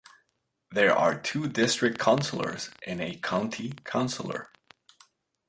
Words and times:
There 0.71 0.97
are 0.97 1.13
Two 1.21 1.47
District 1.47 1.99
Councillors 1.99 2.71
and 2.87 2.99
a 2.99 3.17
County 3.17 3.73
Councillor. 3.83 4.49